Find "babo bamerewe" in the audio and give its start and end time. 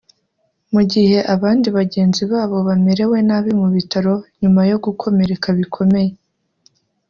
2.31-3.17